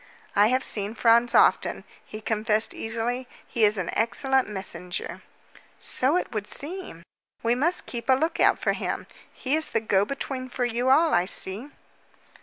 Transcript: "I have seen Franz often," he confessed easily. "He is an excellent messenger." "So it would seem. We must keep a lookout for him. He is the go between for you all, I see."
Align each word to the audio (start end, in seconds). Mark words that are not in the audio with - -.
"I 0.35 0.47
have 0.47 0.63
seen 0.63 0.95
Franz 0.95 1.35
often," 1.35 1.83
he 2.03 2.21
confessed 2.21 2.73
easily. 2.73 3.27
"He 3.47 3.63
is 3.63 3.77
an 3.77 3.91
excellent 3.93 4.49
messenger." 4.49 5.21
"So 5.77 6.17
it 6.17 6.31
would 6.31 6.47
seem. 6.47 7.03
We 7.43 7.53
must 7.53 7.85
keep 7.85 8.09
a 8.09 8.13
lookout 8.13 8.57
for 8.57 8.73
him. 8.73 9.05
He 9.31 9.55
is 9.55 9.67
the 9.69 9.79
go 9.79 10.03
between 10.03 10.49
for 10.49 10.65
you 10.65 10.89
all, 10.89 11.13
I 11.13 11.25
see." 11.25 11.69